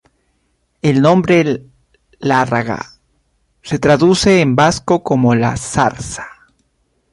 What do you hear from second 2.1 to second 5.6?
"Larraga" se traduce en vasco como "la